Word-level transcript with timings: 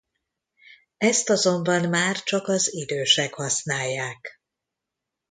Ezt 0.97 1.29
azonban 1.29 1.89
már 1.89 2.23
csak 2.23 2.47
az 2.47 2.73
idősek 2.73 3.33
használják. 3.33 4.41